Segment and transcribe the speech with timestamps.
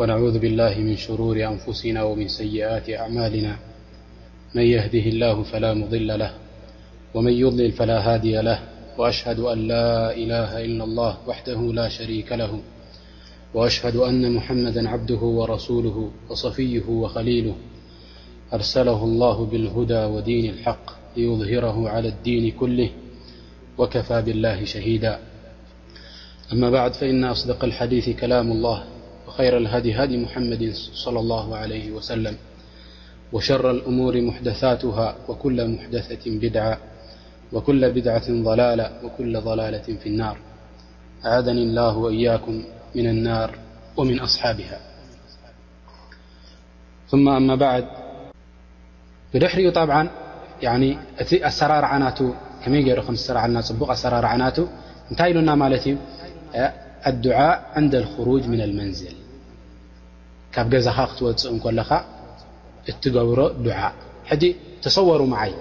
[0.00, 3.56] ونعوذ بالله من شرور أنفسنا ومن سيئات أعمالنا
[4.54, 6.30] من يهده الله فلا مضل له
[7.14, 8.58] ومن يظلل فلا هادي له
[8.98, 12.60] وأشهد أن لا إله إلا الله وحده لا شريك له
[13.54, 17.54] وأشهد أن محمدا عبده ورسوله وصفيه وخليله
[18.52, 22.90] أرسله الله بالهدى ودين الحق ليظهره على الدين كله
[23.78, 25.18] وكفى بالله شهيدا
[26.52, 28.84] أما بعد فإن أصدق الحديث كلام الله
[29.36, 32.36] خير الهدي هدي محمد صلى الله عليه وسلم
[33.32, 36.78] وشر الأمور محدثاتها وكل محدثة بدعة
[37.52, 40.36] وكل بدعة لالة وكل لالة في النار
[41.24, 42.62] عذني الله وإياكم
[42.94, 43.58] من النار
[43.96, 44.78] ومن أصحابهاثم
[47.46, 47.86] ما بعد
[56.54, 59.14] ننالدعاء عند الخروج من المنزل
[60.54, 61.92] ካብ ገዛኻ ክትወፅእ ኻ
[62.90, 63.40] እትገብሮ
[64.84, 65.08] ተሰሩ
[65.48, 65.52] ይ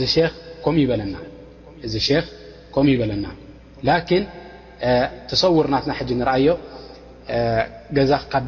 [0.00, 0.02] ዚ
[0.64, 0.74] ምኡ
[2.94, 3.26] ይበለና
[5.30, 5.84] ተሰውር ናት
[6.20, 6.46] ንኣዮ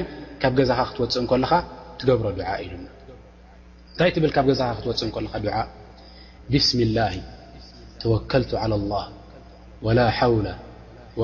[0.42, 1.52] ካብ ገዛኻ ክትወፅእ እለኻ
[2.00, 2.74] ትገብሮ ዓ ኢሉ
[3.94, 5.10] እንታይ ትብ ካብ ገዛኻ ክትወፅእ
[5.60, 5.66] እ
[6.52, 7.00] ብስሚ اላ
[8.02, 9.06] ተወከልቱ ى له
[9.86, 10.34] وላ ሓው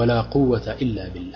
[0.09, 1.35] ላ قወة إ ብላ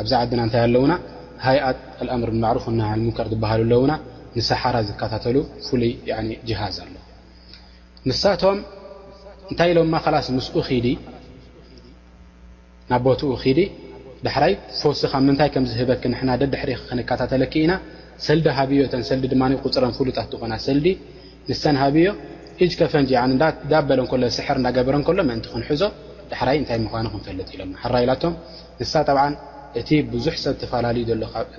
[0.00, 0.92] ኣብዛ ዓድና እንታይ ኣለዉና
[1.46, 2.64] ሃይኣት ኣልኣምር ማዕሩፍ
[3.06, 3.92] ሙከር ዝበሃሉ ኣለውና
[4.38, 5.36] ንሰሓራ ዝከታተሉ
[5.66, 5.92] ፍሉይ
[6.48, 6.94] ጅሃዝ ኣሎ
[8.08, 8.58] ንሳቶም
[9.50, 10.56] እንታይ ኢሎማ ካላስ ምስኡ
[12.90, 13.30] ናቦትኡ
[14.26, 16.54] ዳሕራይ ፈሲኻ ምንታይ ከምዝህበ ና ደድ
[16.88, 17.72] ክንካታተለክ ኢና
[18.26, 22.06] ሰልዲ ሃብዮ ሰ ድማ ቁፅረን ፍሉጣት ኾና ሰ ንተን ሃብዮ
[22.64, 23.10] እጅከፈንጂ
[23.88, 25.82] በለ ሎ ስር እዳገብረ ሎ እንቲ ክንሕዞ
[26.32, 27.62] ዳሕራይ እታይ ምኳኑ ክንፈልጥ ኢሎ
[27.96, 28.34] ራይላቶም
[28.80, 29.14] ንሳ ጠ
[29.80, 30.56] እቲ ብዙሕ ሰብ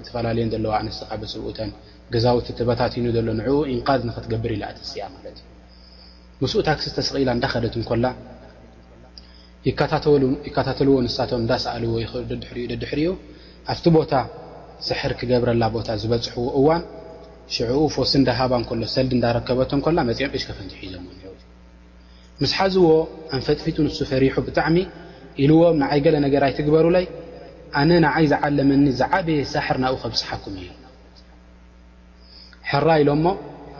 [0.05, 1.71] ተፈላለየን ዘለዋ ኣስ ካስብኡተን
[2.15, 3.47] ግዛው ተበታቲኑ ዘሎ ንኡ
[3.89, 5.03] ንዝ ንክትገብር ኢ ኣተሲያ
[6.41, 8.05] ምስኡ ታክሲስ ተስቂኢላ እንዳከደት እንኮላ
[9.67, 13.09] ይከታተልዎ ንሳቶም እንዳሰኣልዎ ይኽእሉ ደድሕሪኡ ደድሕርኡ
[13.71, 14.13] ኣብቲ ቦታ
[14.87, 16.83] ስሕር ክገብረላ ቦታ ዝበፅሕዎ እዋን
[17.55, 21.19] ሽዕኡ ፎስ እንዳሃባ እንከሎ ሰልዲ እንዳረከበት እኮላ መፅኦም እሽ ከፈንትሒእዘሞኒ
[22.43, 22.85] ምስሓዝዎ
[23.37, 24.77] ኣንፈጥፊጡ ንሱ ፈሪሑ ብጣዕሚ
[25.43, 27.05] ኢልዎም ንዓይ ገለ ነገርይትግበሩ ላይ
[27.81, 30.69] ኣነ ንዓይ ዝዓለመኒ ዝዓበየ ሳሕር ናብኡ ከብስሓኩም እዩ
[32.71, 33.25] ሕራ ኢሎሞ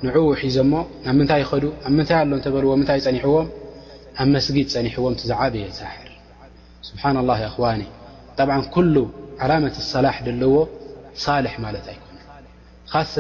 [0.06, 0.10] ን
[0.42, 0.74] ሒዘ ሞ
[1.06, 1.64] ናብ ምታይ ብ
[1.98, 3.48] ምታይ ኣ እልዎ ታይ ፀኒዎም
[4.22, 6.08] ኣስጊ ፀኒዎም ዛበ የ ሳር
[6.88, 7.32] ስ ه ላ
[9.94, 10.08] ሰላ
[10.42, 10.56] ለዎ
[11.24, 13.18] ሳል ማት ኣነ ሰ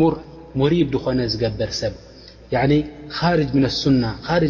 [0.00, 0.14] ሙር
[0.60, 1.94] ሙሪብ ኾነ ዝገበር ሰብ
[3.38, 3.40] ር
[4.02, 4.06] ና
[4.40, 4.44] ር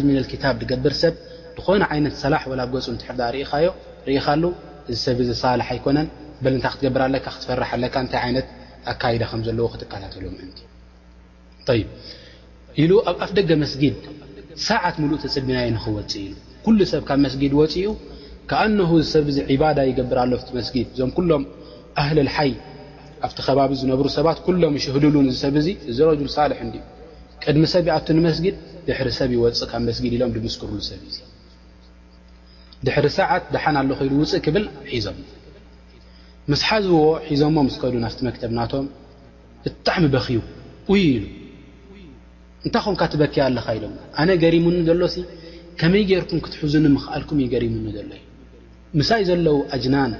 [0.71, 1.13] ገብርሰብ
[1.67, 1.81] ኾነ
[2.59, 4.97] ላ ፁ ትር እኻ
[5.43, 6.09] ሰብ ኣኮነን
[6.65, 7.03] ታ ክትገብር
[7.71, 7.97] ፈ ታ
[8.37, 8.47] ት
[8.91, 10.37] ኣካዳ ዘለዎ ክትከተሉ ም
[11.77, 11.81] ይ
[12.83, 13.95] ኢሉ ኣብ ኣፍ ደገ መስጊድ
[14.69, 16.33] ሰዓት ሙሉእ ተፅቢናይ ንክወፅእ ኢሉ
[16.65, 17.89] ኩሉ ሰብ ካብ መስጊድ ወፅ ኡ
[18.49, 21.43] ካዓ ንሁ ዝሰብ ዚ ዒባዳ ይገብርሎ ቲ መስጊድ እዞም ኩሎም
[22.01, 22.51] ኣህልልሓይ
[23.25, 26.79] ኣብቲ ከባቢ ዝነብሩ ሰባት ኩሎም ሽህዱሉን ዝሰብ እዙ እዚ ረጅል ሳልሕ እ
[27.43, 28.55] ቅድሚ ሰብ ኣቲ ንመስጊድ
[28.87, 31.11] ድሕሪ ሰብ ይወፅእ ካብ መስጊድ ኢሎም ድምስክርሉ ሰብ እ
[32.87, 35.17] ድሕሪ ሰዓት ደሓን ኣለክ ኢሉ ውፅእ ክብል ሒዞም
[36.51, 36.95] ምስ ሓዝዎ
[37.31, 38.85] ሒዞዎ ምስከዱ ናፍቲ መክተብናቶም
[39.65, 40.39] ብጣዕሚ በክዩ
[40.91, 41.23] ውይ ኢሉ
[42.65, 43.91] እንታይ ኹም ካ ትበኪያ ኣለካ ኢሎዎ
[44.21, 45.01] ኣነ ገሪሙኒ ዘሎ
[45.79, 48.21] ከመይ ገይርኩም ክትሕዙን ምኽኣልኩም እዩ ገሪሙኒ ዘሎ እዩ
[48.99, 50.11] ምሳይ ዘለዉ ኣጅናን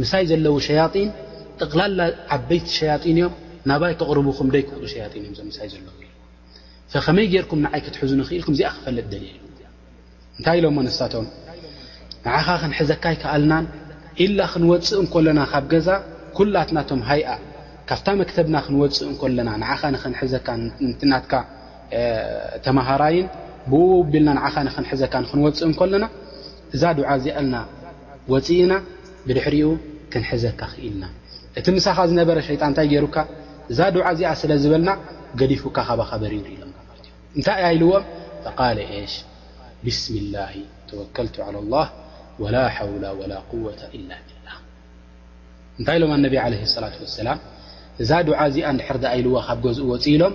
[0.00, 1.10] ምሳይ ዘለው ሸያጢን
[1.60, 2.00] ጥቕላላ
[2.36, 3.32] ዓበይቲ ሸያጢን እዮም
[3.70, 8.68] ናባይ ክቕርቡኹም ደይ ክብ ሸያጢን እዮም ሳይ ዘለዉ እ ከመይ ገይርኩም ንዓይ ክትሕዙን ክኢልኩም እዚኣ
[8.76, 9.24] ክፈለጥ ደል
[10.38, 11.26] እንታይ ኢሎሞ ነሳቶም
[12.24, 13.64] ንዓኻ ክንሕዘካ ይከኣልናን
[14.24, 15.88] ኢላ ክንወፅእ እንኮለና ካብ ገዛ
[16.38, 17.28] ኩላትናቶም ሃይኣ
[17.88, 20.46] ካብታ መክተብና ክንወፅእ እንለና ንኻ ንክንሕዘካ
[21.00, 21.32] ትናትካ
[22.66, 23.26] ተማሃራይን
[23.70, 23.80] ብኡ
[24.12, 26.04] ብልና ንዓኻ ንክንሕዘካ ንክንወፅእ ንከለና
[26.74, 27.56] እዛ ድዓ እዚኣ ልና
[28.32, 28.72] ወፅኢና
[29.26, 29.68] ብድሕሪኡ
[30.12, 31.04] ክንሕዘካ ክኢልና
[31.58, 33.16] እቲ ምሳኻ ዝነበረ ሸይጣን እንታይ ገይሩካ
[33.72, 34.90] እዛ ድዓ እዚኣ ስለ ዝበልና
[35.40, 36.70] ገዲፉካ ካ ካበሪሩ ኢሎም
[37.38, 38.04] እንታይ ኣይልዎም
[38.78, 38.78] ል
[39.14, 39.16] ሽ
[39.86, 40.38] ብስሚ ላ
[40.90, 41.88] ተወከልቱ ى ላه
[42.42, 42.90] ወላ ሓው
[43.32, 44.10] ላ قወ ብላ
[45.78, 46.54] እንታይ ሎም ኣነቢ ለ
[46.84, 47.38] ላة ሰላም
[48.02, 50.34] እዛ ዱዓ እዚኣ ድሕር ኣይልዋ ካብ ገዝኡ ወፅ ኢሎም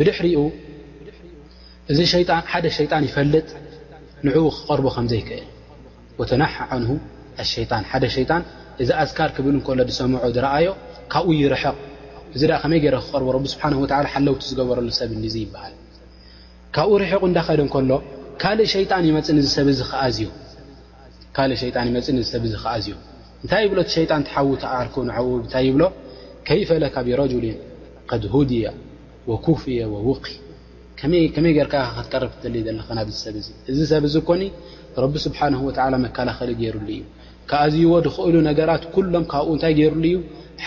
[0.00, 0.40] ሪብድሕሪኡ
[1.92, 2.30] እዚሓደ
[2.78, 3.48] ሸይጣን ይፈልጥ
[4.26, 5.44] ንዕኡ ክቐርቦ ከምዘይክእል
[6.20, 6.90] ወተናሓ ዓንሁ
[7.42, 8.42] ኣሸይጣን ሓደ ሸይጣን
[8.82, 10.68] እዚ ኣስካር ክብል እከሎ ዲሰምዖ ዝረኣዮ
[11.12, 11.76] ካብኡ ይርሕቕ
[12.36, 15.74] እዚ ከመይ ገይረ ክቐርቦ ረብስብሓን ወ ሓለውቲ ዝገበረሉ ሰብ ኒእዙ ይበሃል
[16.76, 17.90] ካብኡ ርሕቕ እንዳኸደ እከሎ
[18.42, 19.66] ካልእ ሸይጣን ይመፅ ሰብ
[22.48, 22.94] እዚ ክኣዝዩ
[23.42, 25.08] እንታይ ይ ብሎ እቲ ሸይጣን ትሓዊትርኩ ን
[25.44, 25.82] እንታይ ይብሎ
[26.48, 27.52] ከይፈለ ካብ የረጅል እዩ
[28.22, 28.64] ድሁድያ
[29.30, 30.26] ወኩፍያ ወውክ
[31.34, 34.42] ከመይ ገርካ ክትቀረብ ል ዘለ ናሰብዚ እዚ ሰብ ዚ ኮኒ
[35.04, 35.68] ረቢ ስብሓ ወ
[36.06, 37.02] መከላኸሊ ገይሩሉ እዩ
[37.50, 40.16] ካኣዝይዎ ድክእሉ ነገራት ኩሎም ካብኡ እንታይ ገይሩሉ እዩ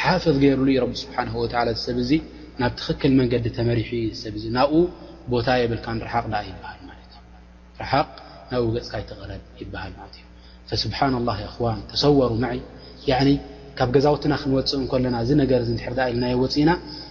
[0.01, 1.17] ሓፍظ ገይሩሉ እዩ ብ ስብሓ
[1.85, 2.11] ሰብ እዚ
[2.61, 4.83] ናብ ትክክል መንገዲ ተመሪሑ እዩ ሰብ ናብኡ
[5.33, 6.79] ቦታ የብልካ ርሓቅ ይልርሓቅ
[8.51, 10.19] ናብኡ ገፅካይትረብ ይሃልእዩ
[10.83, 12.59] ስብሓ ላ ኣዋን ተሰወሩ ማይ
[13.77, 16.69] ካብ ገዛውትና ክንወፅእ እለና እዚ ነገር ድር ኢልናየወፅኢና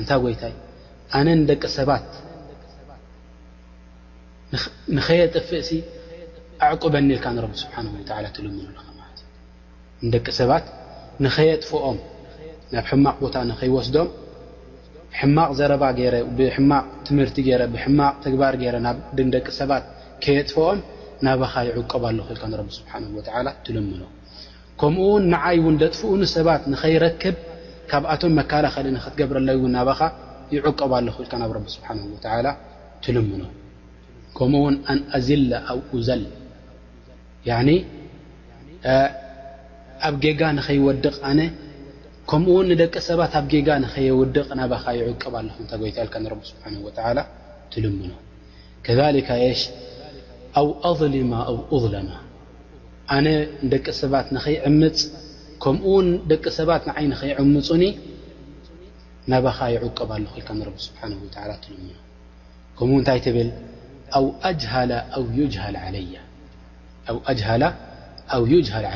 [0.00, 0.54] እንታይ ወይታይ
[1.16, 2.06] ኣነ ንደቂ ሰባት
[4.96, 5.70] ንኸየጥፍእ ሲ
[6.66, 7.86] ኣዕቁበኒልካ ንረቢ ስብሓን
[8.24, 9.20] ላ ትልምኖ ማ እዩ
[10.06, 10.64] ንደቂ ሰባት
[11.24, 11.98] ንኸየጥፍኦም
[12.74, 14.08] ናብ ሕማቕ ቦታ ንኸይወስዶም
[15.18, 19.84] ሕማቕ ዘረባ ገይ ብሕማቕ ትምህርቲ ገይረ ብሕማቕ ትግባር ገይረ ናብ ድን ደቂ ሰባት
[20.24, 20.80] ከየጥፍኦም
[21.26, 23.04] ናባኻ ይዕቀብ ኣሉክእልካ ንረቢ ስብሓን
[23.46, 24.02] ላ ትልምኖ
[24.80, 27.36] ከምኡውን ንዓይ እውን ደጥፍኡን ሰባት ንኸይረክብ
[27.90, 28.22] ካቶ
[29.46, 29.52] ل ረ
[30.56, 30.94] يعق ه و
[34.38, 34.40] ك
[34.92, 35.28] أ أዘ
[37.48, 37.68] يع
[38.96, 38.98] ه
[50.90, 51.36] أظل و
[51.76, 51.94] أظل
[54.42, 54.44] ፅ
[55.62, 57.82] ከምኡውን ደቂ ሰባት ንዓይንኸይዕምፁኒ
[59.32, 60.48] ነባኻ ይዕቀብ ኣሎ ኮልካ
[60.86, 61.00] ስብሓ
[61.62, 61.74] ትል
[62.78, 63.48] ከም እንታይ ትብል
[64.90, 64.94] ላ
[65.38, 65.76] ዩجሃል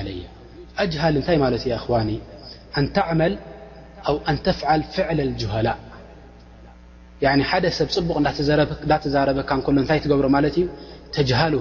[0.09, 0.29] ለያ
[0.93, 1.90] ጅሃል እታይ ማለት እ እዋ
[3.21, 3.33] መል
[4.35, 5.69] ንተፍል ፍዕ لجهላ
[7.50, 8.17] ሓደ ሰብ ፅቡቕ
[8.90, 10.64] እዳዛረበካ እሎ እታይ ትገብሮ ማለት እዩ
[11.14, 11.55] ተጅሃል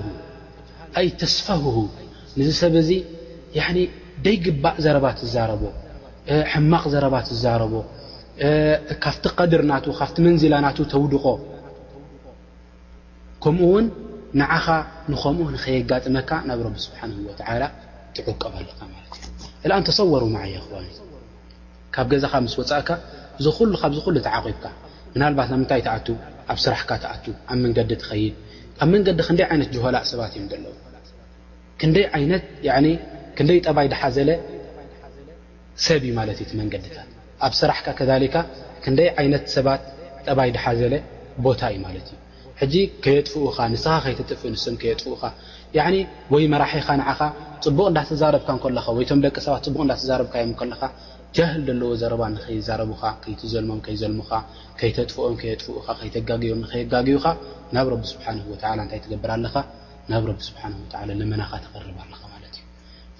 [1.05, 1.75] ይ ተስፋህ
[2.39, 2.91] ን ሰብ እዚ
[4.25, 5.63] ደይ ግባእ ዘረባት ዝዛረቦ
[6.53, 7.73] ሕማቕ ዘረባት ዝዛረቦ
[9.05, 11.25] ካፍቲ ቀድር ና ካብቲ መንዝላ ናቱ ተውድቆ
[13.43, 13.85] ከምኡ ውን
[14.39, 14.67] ንዓኻ
[15.11, 17.63] ንከምኡ ንኸየጋጥመካ ናብ ረቢ ስብሓንሁ ወላ
[18.15, 20.73] ትዕቀበ ኣለካ ማት እዩ እኣ ን ተሰወሩ ዓየ ክኑ
[21.95, 22.89] ካብ ገዛኻ ምስ ወፃእካ
[23.45, 24.65] ዚሉ ካብዝኩሉ ተዓቂብካ
[25.13, 26.07] ምናልባት ናምንታይ ተኣቱ
[26.51, 28.35] ኣብ ስራሕካ ተኣቱ ኣብ መንገዲ ትኸይድ
[28.83, 30.73] ኣብ መንገዲ ክንደይ ዓይነት ጀሆላእ ሰባት እዮ ዘለዎ
[31.79, 32.43] ክንደይ ይነት
[33.39, 34.29] ክንደይ ጠባይ ድሓዘለ
[35.83, 37.09] ሰብ እዩ ማለት እዩ እቲ መንገድታት
[37.47, 38.33] ኣብ ስራሕካ ከካ
[38.83, 39.81] ክንደይ ዓይነት ሰባት
[40.27, 40.93] ጠባይ ድሓዘለ
[41.45, 42.17] ቦታ እዩ ማለት እዩ
[42.59, 45.23] ሕ ከየጥፍኡኻ ንስኻ ከይጥፍእ ንስም ከየጥፍኡኻ
[46.33, 47.19] ወይ መራሒኻ ንኻ
[47.65, 50.91] ፅቡቅ እዳትዛረብካ ካ ወይቶም ደቂሰባትቡቅ እዳዛረብካ ዮም ካ
[51.37, 54.31] ጃህል ለዎ ዘረባ ንከይዛረቡካ ከይትዘልሞም ከይዘልሙካ
[54.81, 55.75] ከይተጥፍኦም ከጥፍኡ
[56.15, 56.61] ከግቦም
[56.93, 57.25] ጋግካ
[57.77, 58.39] ናብ ረቢ ስብሓን
[58.85, 59.55] እንታይ ትገብር ኣለካ
[60.13, 60.73] ናብ ቢ ስብሓን
[61.21, 62.23] ልመናኻ ትርብ ኣለካ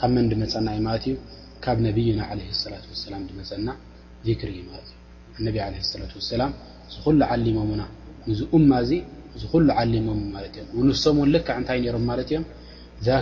[0.00, 1.14] ካብ መን ድመፀና እዩማለት እዩ
[1.64, 3.68] ካብ ነብይና ለ ላ ሰላም መፀና
[4.40, 4.74] ክሪ እዩ ማ
[5.38, 6.52] እዩ ነ ላ ሰላም
[6.94, 7.82] ዝኩሉ ዓሊሞምና
[8.28, 8.92] ንዝእማ እዚ
[9.42, 12.44] ዝኩሉ ዓሊሞም ማ እዮም ንሶም ን ልክዓ እንታይ ነሮም ማለ እዮም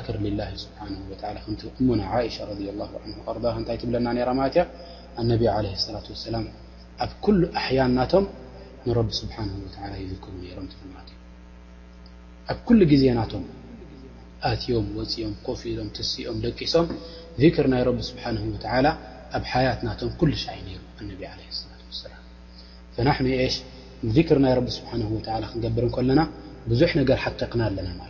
[0.07, 0.87] ክር ላ ስብሓ
[1.81, 2.01] እሙና
[2.37, 4.09] ሻ ር ንታይ ትብለና
[4.41, 4.45] ማ
[5.21, 6.03] እ ነ ለ ላ
[6.35, 6.47] ላም
[7.05, 8.25] ኣብ ኩሉ ኣያን ናቶም
[8.87, 9.37] ንረቢ ስብሓ
[10.11, 10.69] ይክሩ ሮም
[12.51, 12.55] ኣ
[13.03, 13.19] ዜና
[14.51, 16.87] ኣዮም ፅኦም ኮፍሎም ስኦም ደቂሶም
[17.43, 18.17] ذር ናይ ስه
[18.55, 18.93] و
[19.37, 20.33] ኣብ ሓያት ናቶ ኩይ
[20.67, 20.79] ሩ
[22.97, 23.49] فና ሽ
[24.17, 26.21] ذር ናይ ክንገብርለና
[26.71, 28.01] ብዙ ነገር ሓققና ኣለና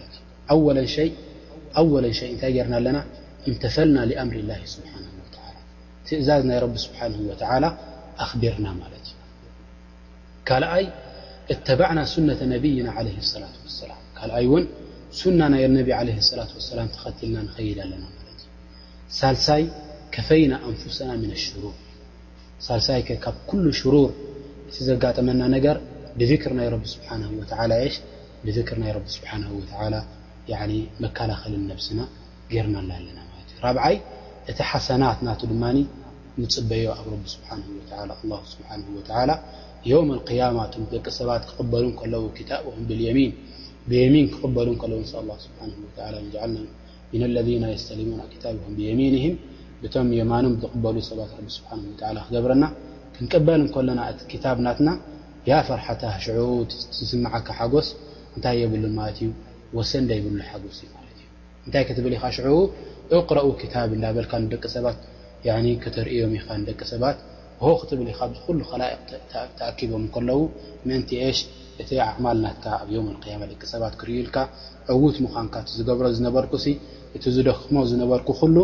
[0.80, 2.98] ለ እታይ ርና ኣለና
[3.50, 4.52] እተፈልና لأምር ላ
[6.08, 7.66] ትእዛዝ ናይ ኣቢርና
[10.82, 10.84] ይ
[12.78, 12.92] እና
[14.20, 14.66] ة ይና
[15.18, 15.88] ሱና ናይ ነቢ
[16.38, 18.38] ላ ሰላም ተኸትልና ንኸይድ ኣለና ማ ዩ
[19.18, 19.62] ሳልሳይ
[20.14, 21.74] ከፈይና ኣንፍሰና ምን ሽሩር
[22.66, 24.08] ሳልሳይ ካብ ኩሉ ሽሩር
[24.68, 25.76] እቲ ዘጋጠመና ነገር
[26.20, 27.02] ብክር ናይ ቢ ስብ
[27.94, 28.00] ሽ
[28.44, 30.50] ብር ናይ ስብ
[31.04, 32.00] መከላኸል ነብስና
[32.52, 33.96] ጌርማና ኣለና እዩ ራብዓይ
[34.50, 35.64] እቲ ሓሰናት ና ድማ
[36.42, 38.56] ንፅበዮ ኣብ ስ
[39.90, 43.32] የም قያማቶ ደቂ ሰባት ክበሉን ከለዎ ታብም ብልየሚን
[43.90, 45.12] ብየሚን ክበሉ ለዉ ስ
[47.36, 49.34] ለذ የስተሊሙና ታብም ብየሚንህም
[49.82, 51.70] ብቶም የማኖም ዝቕበሉ ሰባት ስብሓ
[52.26, 52.64] ክገብረና
[53.16, 54.00] ክንቅበል ከለና
[54.36, 54.88] እ ታብናትና
[55.50, 56.26] ያ ፈርሓታ ሽ
[56.96, 57.88] ትስማዓካ ሓጎስ
[58.34, 59.28] እንታይ የብሉ ማት እዩ
[59.78, 60.86] ወሰ ደይብሉ ሓጎስ ዩ
[61.66, 62.38] እንታይ ክትብል ኢኻ ሽ
[63.18, 64.86] እقረኡ ታብ ዳበልካ ደቂ ሰባ
[65.96, 67.16] ተርእዮም ኢ ደቂ ሰባት
[67.62, 68.20] ሆ ክትብል ካ
[68.58, 68.98] ሉ ከላቅ
[69.58, 70.40] ተኣኪቦም ከለው
[71.38, 71.40] ሽ
[71.82, 74.36] እቲ ዓቕማል ናትካ ኣብ ዮም ያማ ደቂ ሰባት ክርዩልካ
[74.96, 76.52] ዕውት ምዃንካ እቲ ዝገብሮ ዝነበርኩ
[77.16, 78.56] እቲ ዝደክሞ ዝነበርኩ ኩሉ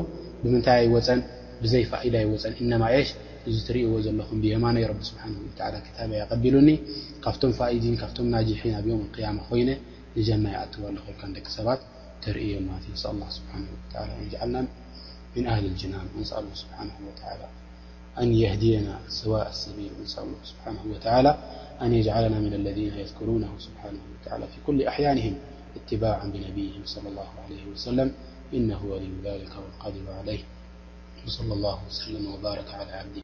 [0.42, 1.20] ብምንታይ ኣይወፀን
[1.62, 3.10] ብዘይ ፋኢዳ ይወፀን እነማ ሽ
[3.48, 5.74] እዚ ትርእዎ ዘለኹም ብየማነይ ቢ ስብሓ ወ ታብ
[6.30, 6.68] ቀቢሉኒ
[7.24, 9.70] ካብቶም ፋኢዲን ካብቶም ናጂሒን ኣብ ዮም ያማ ኮይነ
[10.16, 11.80] ንጀማ ይኣትዎለክልካደቂ ሰባት
[12.24, 13.04] ትርእዮም ማለት እንስ
[13.36, 13.52] ስብሓ
[14.44, 14.54] ዓና
[15.34, 17.42] ምን ኣህሊ ጅናም እንስ ስብሓ ወታላ
[18.18, 21.28] أن يهدينا سواء السبير وإنسى الله سبحانه وتعالى
[21.82, 25.38] أن يجعلنا من الذين يذكرونه سبحانه وتعالى في كل أحيانهم
[25.76, 28.12] اتباعا بنبيهم صلى الله عليه وسلم
[28.54, 30.40] إنه ولي ذلك والقادر عليه
[31.26, 33.20] وصلى الله وسلم وبارك على عبده